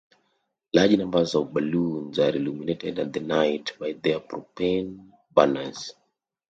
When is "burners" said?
5.31-5.93